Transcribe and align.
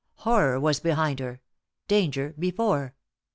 Horror 0.15 0.59
was 0.59 0.79
behind 0.79 1.19
her; 1.19 1.41
danger 1.87 2.33
before. 2.39 2.95